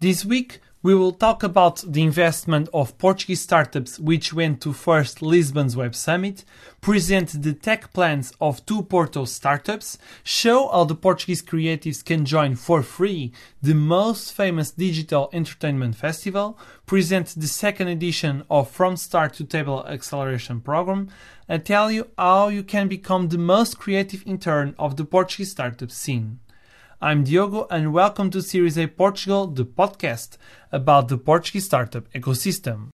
This 0.00 0.24
week, 0.24 0.60
we 0.80 0.94
will 0.94 1.10
talk 1.10 1.42
about 1.42 1.82
the 1.84 2.04
investment 2.04 2.68
of 2.72 2.96
Portuguese 2.98 3.40
startups 3.40 3.98
which 3.98 4.32
went 4.32 4.60
to 4.60 4.72
first 4.72 5.22
Lisbon's 5.22 5.76
Web 5.76 5.92
Summit, 5.96 6.44
present 6.80 7.42
the 7.42 7.52
tech 7.52 7.92
plans 7.92 8.32
of 8.40 8.64
two 8.64 8.84
Porto 8.84 9.24
startups, 9.24 9.98
show 10.22 10.68
how 10.68 10.84
the 10.84 10.94
Portuguese 10.94 11.42
creatives 11.42 12.04
can 12.04 12.24
join 12.24 12.54
for 12.54 12.84
free 12.84 13.32
the 13.60 13.74
most 13.74 14.32
famous 14.32 14.70
digital 14.70 15.30
entertainment 15.32 15.96
festival, 15.96 16.56
present 16.86 17.34
the 17.36 17.48
second 17.48 17.88
edition 17.88 18.44
of 18.48 18.70
From 18.70 18.96
Start 18.96 19.34
to 19.34 19.44
Table 19.44 19.84
Acceleration 19.88 20.60
program, 20.60 21.08
and 21.48 21.64
tell 21.64 21.90
you 21.90 22.06
how 22.16 22.46
you 22.46 22.62
can 22.62 22.86
become 22.86 23.30
the 23.30 23.38
most 23.38 23.80
creative 23.80 24.22
intern 24.28 24.76
of 24.78 24.96
the 24.96 25.04
Portuguese 25.04 25.50
startup 25.50 25.90
scene. 25.90 26.38
I'm 27.00 27.22
Diogo 27.22 27.68
and 27.70 27.92
welcome 27.92 28.28
to 28.30 28.42
Series 28.42 28.76
A 28.76 28.88
Portugal, 28.88 29.46
the 29.46 29.64
podcast 29.64 30.36
about 30.72 31.06
the 31.06 31.16
Portuguese 31.16 31.66
startup 31.66 32.12
ecosystem. 32.12 32.88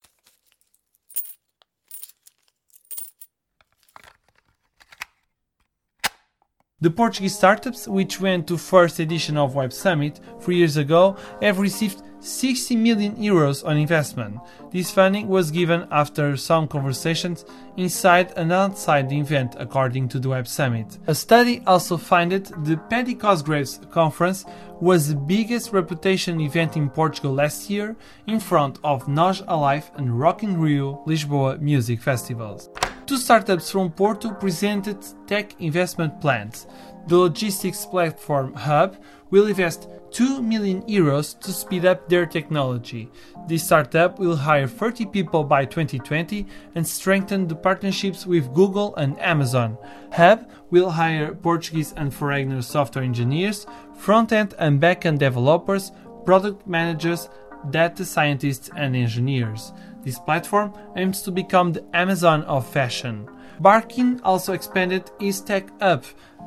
The 6.84 6.90
Portuguese 6.90 7.34
startups, 7.34 7.88
which 7.88 8.20
went 8.20 8.46
to 8.46 8.58
first 8.58 9.00
edition 9.00 9.38
of 9.38 9.54
Web 9.54 9.72
Summit 9.72 10.20
three 10.38 10.56
years 10.56 10.76
ago, 10.76 11.16
have 11.40 11.58
received 11.58 12.02
60 12.20 12.76
million 12.76 13.16
euros 13.16 13.66
on 13.66 13.78
investment. 13.78 14.38
This 14.70 14.90
funding 14.90 15.28
was 15.28 15.50
given 15.50 15.88
after 15.90 16.36
some 16.36 16.68
conversations 16.68 17.46
inside 17.78 18.34
and 18.36 18.52
outside 18.52 19.08
the 19.08 19.18
event, 19.18 19.56
according 19.58 20.10
to 20.10 20.18
the 20.18 20.28
Web 20.28 20.46
Summit. 20.46 20.98
A 21.06 21.14
study 21.14 21.62
also 21.66 21.96
found 21.96 22.32
that 22.32 22.52
the 22.66 22.76
Paddy 22.76 23.14
Cosgrave's 23.14 23.80
conference 23.90 24.44
was 24.78 25.08
the 25.08 25.16
biggest 25.16 25.72
reputation 25.72 26.38
event 26.38 26.76
in 26.76 26.90
Portugal 26.90 27.32
last 27.32 27.70
year, 27.70 27.96
in 28.26 28.38
front 28.38 28.78
of 28.84 29.08
NOS 29.08 29.42
Alive 29.48 29.90
and 29.96 30.20
Rock 30.20 30.42
in 30.42 30.60
Rio 30.60 31.02
Lisboa 31.06 31.58
music 31.62 32.02
festivals. 32.02 32.69
Two 33.06 33.19
startups 33.19 33.70
from 33.70 33.92
Porto 33.92 34.30
presented 34.30 34.97
tech 35.27 35.60
investment 35.60 36.22
plans. 36.22 36.66
The 37.06 37.19
logistics 37.19 37.84
platform 37.84 38.55
HUUB 38.55 38.97
will 39.28 39.47
invest 39.47 39.88
2 40.12 40.41
million 40.41 40.80
euros 40.84 41.38
to 41.41 41.52
speed 41.52 41.84
up 41.84 42.08
their 42.08 42.25
technology. 42.25 43.10
This 43.47 43.64
startup 43.64 44.19
will 44.19 44.36
hire 44.36 44.66
30 44.66 45.05
people 45.06 45.44
by 45.44 45.66
2020 45.66 46.47
and 46.77 46.86
strengthen 46.86 47.47
the 47.47 47.55
partnerships 47.55 48.25
with 48.25 48.55
Google 48.55 48.97
and 48.97 49.20
Amazon. 49.20 49.77
HUUB 50.12 50.48
will 50.70 50.88
hire 50.88 51.34
Portuguese 51.34 51.92
and 51.98 52.14
foreigner 52.14 52.62
software 52.62 53.05
engineers, 53.05 53.66
front 53.98 54.32
end 54.32 54.55
and 54.58 54.80
back 54.80 55.05
end 55.05 55.19
developers, 55.19 55.92
product 56.25 56.66
managers, 56.66 57.28
data 57.70 58.05
scientists, 58.05 58.70
and 58.77 58.97
engineers. 58.97 59.72
This 60.05 60.19
platform 60.19 60.72
aims 60.97 61.22
to 61.22 61.30
become 61.30 61.72
the 61.72 61.84
Amazon 61.94 62.42
of 62.44 62.69
fashion. 62.69 63.27
Barkyn 63.60 64.20
also 64.24 64.52
expanded 64.52 65.10
its 65.19 65.41
Tech 65.41 65.69
Hub, 65.80 66.05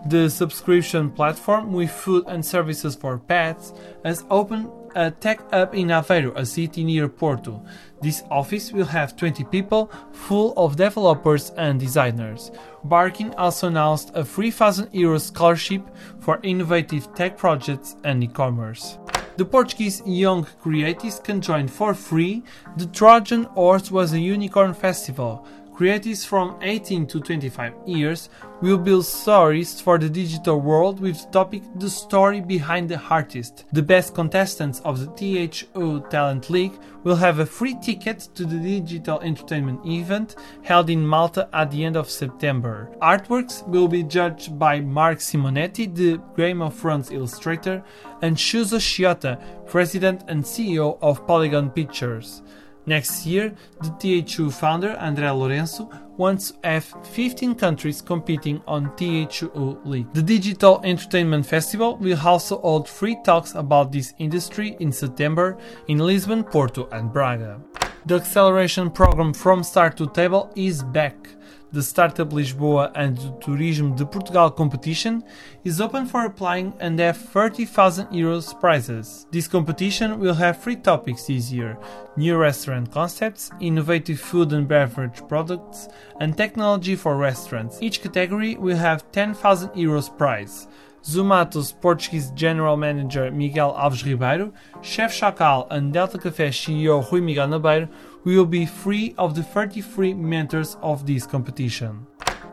the 0.07 0.29
subscription 0.29 1.09
platform 1.09 1.73
with 1.73 1.89
food 1.89 2.25
and 2.27 2.45
services 2.45 2.95
for 2.95 3.17
pets, 3.17 3.73
has 4.05 4.25
opened 4.29 4.69
a 4.95 5.11
Tech 5.11 5.39
Hub 5.51 5.73
in 5.73 5.87
Aveiro, 5.87 6.35
a 6.35 6.45
city 6.45 6.83
near 6.83 7.07
Porto. 7.07 7.63
This 8.01 8.23
office 8.29 8.71
will 8.71 8.85
have 8.85 9.15
20 9.15 9.43
people, 9.45 9.91
full 10.11 10.53
of 10.55 10.75
developers 10.75 11.51
and 11.57 11.79
designers. 11.79 12.51
Barkyn 12.85 13.33
also 13.37 13.67
announced 13.67 14.11
a 14.13 14.23
3000 14.23 14.89
euro 14.93 15.17
scholarship 15.17 15.81
for 16.19 16.39
innovative 16.43 17.13
tech 17.15 17.37
projects 17.37 17.95
and 18.03 18.23
e-commerce. 18.23 18.97
The 19.37 19.45
Portuguese 19.45 20.01
young 20.03 20.47
creatives 20.63 21.23
can 21.23 21.41
join 21.41 21.67
for 21.67 21.93
free. 21.93 22.41
The 22.75 22.87
Trojan 22.87 23.43
Horse 23.43 23.91
was 23.91 24.11
a 24.11 24.19
unicorn 24.19 24.73
festival. 24.73 25.45
Creatives 25.77 26.25
from 26.25 26.57
18 26.63 27.05
to 27.05 27.19
25 27.19 27.71
years 27.85 28.29
will 28.61 28.79
build 28.79 29.05
stories 29.05 29.79
for 29.79 29.99
the 29.99 30.09
digital 30.09 30.59
world 30.59 30.99
with 30.99 31.21
the 31.21 31.29
topic 31.29 31.61
The 31.75 31.87
Story 31.87 32.41
Behind 32.41 32.89
the 32.89 32.99
Artist. 32.99 33.65
The 33.73 33.83
best 33.83 34.15
contestants 34.15 34.79
of 34.79 34.99
the 34.99 35.05
THU 35.45 36.03
Talent 36.09 36.49
League 36.49 36.73
will 37.03 37.17
have 37.17 37.37
a 37.37 37.45
free 37.45 37.75
ticket 37.79 38.27
to 38.33 38.43
the 38.43 38.57
digital 38.57 39.19
entertainment 39.19 39.85
event 39.85 40.37
held 40.63 40.89
in 40.89 41.05
Malta 41.05 41.47
at 41.53 41.69
the 41.69 41.85
end 41.85 41.95
of 41.95 42.09
September. 42.09 42.89
Artworks 42.99 43.61
will 43.67 43.87
be 43.87 44.01
judged 44.01 44.57
by 44.57 44.79
Marc 44.79 45.19
Simonetti, 45.19 45.93
the 45.93 46.19
Game 46.35 46.63
of 46.63 46.73
Thrones 46.73 47.11
illustrator, 47.11 47.83
and 48.23 48.35
Shuzo 48.35 48.79
Shiota, 48.79 49.39
president 49.67 50.23
and 50.27 50.43
CEO 50.43 50.97
of 51.03 51.27
Polygon 51.27 51.69
Pictures. 51.69 52.41
Next 52.87 53.25
year, 53.25 53.53
the 53.81 54.23
THU 54.23 54.49
founder 54.49 54.95
André 54.95 55.29
Lourenço 55.35 55.91
wants 56.17 56.51
to 56.51 56.57
have 56.63 56.85
15 57.03 57.55
countries 57.55 58.01
competing 58.01 58.61
on 58.65 58.95
THU 58.95 59.81
League. 59.83 60.13
The 60.13 60.21
Digital 60.21 60.79
Entertainment 60.85 61.45
Festival 61.45 61.97
will 61.97 62.17
also 62.17 62.61
hold 62.61 62.87
free 62.87 63.17
talks 63.25 63.55
about 63.55 63.91
this 63.91 64.13
industry 64.19 64.77
in 64.79 64.93
September 64.93 65.57
in 65.89 65.97
Lisbon, 65.97 66.45
Porto, 66.45 66.87
and 66.93 67.11
Braga. 67.11 67.59
The 68.05 68.15
acceleration 68.15 68.89
program 68.89 69.33
From 69.33 69.63
Start 69.63 69.97
to 69.97 70.07
Table 70.07 70.49
is 70.55 70.81
back 70.81 71.27
the 71.71 71.83
Startup 71.83 72.29
Lisboa 72.29 72.91
and 72.95 73.17
the 73.17 73.29
Turismo 73.41 73.95
de 73.95 74.05
Portugal 74.05 74.49
competition 74.49 75.23
is 75.63 75.81
open 75.81 76.05
for 76.05 76.25
applying 76.25 76.73
and 76.79 76.99
have 76.99 77.17
30,000 77.17 78.07
euros 78.07 78.57
prizes. 78.59 79.27
This 79.31 79.47
competition 79.47 80.19
will 80.19 80.35
have 80.35 80.61
three 80.61 80.77
topics 80.77 81.27
this 81.27 81.51
year 81.51 81.77
new 82.15 82.35
restaurant 82.35 82.91
concepts, 82.91 83.51
innovative 83.59 84.19
food 84.19 84.51
and 84.53 84.67
beverage 84.67 85.21
products, 85.27 85.87
and 86.19 86.35
technology 86.35 86.95
for 86.95 87.15
restaurants. 87.15 87.77
Each 87.81 88.01
category 88.01 88.55
will 88.55 88.77
have 88.77 89.11
10,000 89.11 89.69
euros 89.69 90.15
prize. 90.17 90.67
Zomato's 91.03 91.71
Portuguese 91.71 92.31
General 92.31 92.75
Manager 92.75 93.31
Miguel 93.31 93.73
Alves 93.73 94.03
Ribeiro, 94.03 94.51
Chef 94.81 95.13
Chakall 95.13 95.67
and 95.69 95.93
Delta 95.93 96.17
Café 96.17 96.49
CEO 96.49 97.09
Rui 97.09 97.21
Miguel 97.21 97.47
Nabeiro 97.47 97.87
will 98.35 98.45
be 98.45 98.65
free 98.65 99.15
of 99.17 99.35
the 99.35 99.43
33 99.43 100.13
mentors 100.13 100.75
of 100.81 101.05
this 101.05 101.25
competition. 101.25 102.05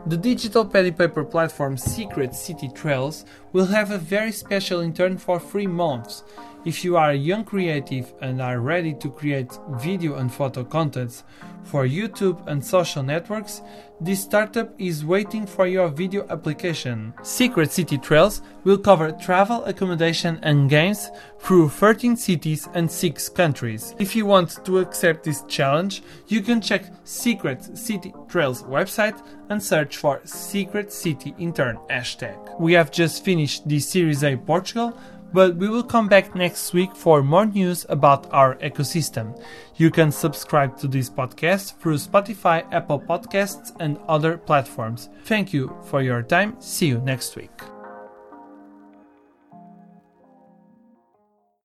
The 0.07 0.15
digital 0.15 0.63
pen 0.63 0.85
and 0.85 0.97
paper 0.97 1.25
platform 1.25 1.77
Secret 1.77 2.33
City 2.33 2.69
Trails 2.69 3.25
will 3.53 3.65
have 3.65 3.91
a 3.91 3.97
very 3.97 4.31
special 4.31 4.79
intern 4.79 5.17
for 5.17 5.39
three 5.39 5.67
months. 5.67 6.23
If 6.65 6.83
you 6.83 6.97
are 6.97 7.11
a 7.11 7.15
young 7.15 7.43
creative 7.43 8.11
and 8.21 8.41
are 8.41 8.59
ready 8.59 8.95
to 8.95 9.11
create 9.11 9.51
video 9.73 10.15
and 10.15 10.33
photo 10.33 10.63
contents 10.63 11.23
for 11.63 11.85
YouTube 11.85 12.45
and 12.47 12.65
social 12.65 13.03
networks, 13.03 13.61
this 14.01 14.23
startup 14.23 14.73
is 14.79 15.05
waiting 15.05 15.45
for 15.45 15.67
your 15.67 15.89
video 15.89 16.25
application. 16.29 17.13
Secret 17.21 17.71
City 17.71 17.99
Trails 17.99 18.41
will 18.63 18.79
cover 18.79 19.11
travel, 19.11 19.63
accommodation, 19.65 20.39
and 20.41 20.67
games 20.67 21.11
through 21.39 21.69
13 21.69 22.17
cities 22.17 22.67
and 22.73 22.91
6 22.91 23.29
countries. 23.29 23.93
If 23.99 24.15
you 24.15 24.25
want 24.25 24.65
to 24.65 24.79
accept 24.79 25.23
this 25.23 25.43
challenge, 25.43 26.01
you 26.27 26.41
can 26.41 26.61
check 26.61 26.85
Secret 27.03 27.77
City 27.77 28.11
Trails 28.27 28.63
website 28.63 29.23
and 29.49 29.61
search 29.61 29.97
for 29.97 30.19
Secret 30.25 30.91
City 30.91 31.35
Intern 31.37 31.77
hashtag. 31.91 32.59
We 32.59 32.73
have 32.73 32.91
just 32.91 33.23
finished 33.23 33.67
the 33.67 33.79
Series 33.79 34.23
A 34.23 34.35
Portugal 34.35 34.97
but 35.33 35.55
we 35.55 35.69
will 35.69 35.83
come 35.83 36.07
back 36.07 36.35
next 36.35 36.73
week 36.73 36.95
for 36.95 37.21
more 37.21 37.45
news 37.45 37.85
about 37.89 38.31
our 38.31 38.55
ecosystem. 38.55 39.39
You 39.75 39.91
can 39.91 40.11
subscribe 40.11 40.77
to 40.77 40.87
this 40.87 41.09
podcast 41.09 41.77
through 41.79 41.97
Spotify, 41.97 42.65
Apple 42.71 42.99
Podcasts, 42.99 43.75
and 43.79 43.97
other 44.07 44.37
platforms. 44.37 45.09
Thank 45.25 45.53
you 45.53 45.75
for 45.83 46.01
your 46.01 46.21
time. 46.23 46.55
See 46.59 46.87
you 46.87 46.99
next 46.99 47.35
week. 47.35 47.74